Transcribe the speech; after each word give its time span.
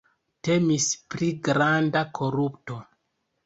Temis 0.47 0.87
pri 1.15 1.31
granda 1.49 2.05
korupto. 2.21 2.83